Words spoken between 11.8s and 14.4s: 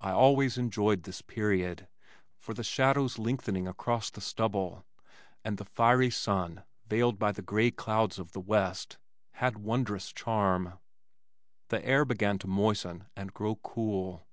air began to moisten and grow cool.